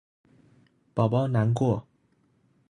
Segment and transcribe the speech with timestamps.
[0.95, 1.85] 寶寶難過